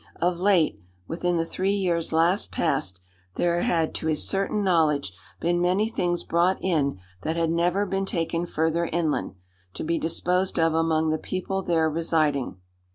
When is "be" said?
9.83-9.99